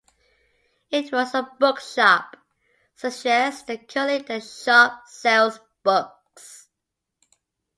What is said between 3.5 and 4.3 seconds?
that currently,